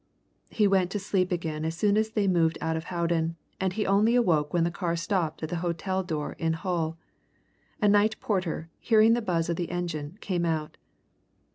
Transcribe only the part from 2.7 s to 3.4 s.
of Howden,